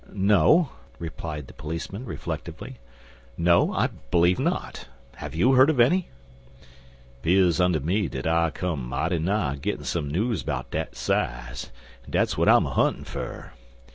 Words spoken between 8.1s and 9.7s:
I come mighty nigh